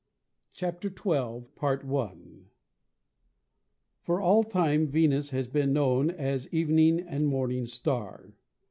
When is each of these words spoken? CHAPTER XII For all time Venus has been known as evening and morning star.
CHAPTER 0.53 0.89
XII 0.89 1.43
For 3.99 4.19
all 4.19 4.41
time 4.43 4.87
Venus 4.87 5.29
has 5.29 5.47
been 5.47 5.73
known 5.73 6.09
as 6.09 6.51
evening 6.51 7.01
and 7.01 7.27
morning 7.27 7.67
star. 7.67 8.33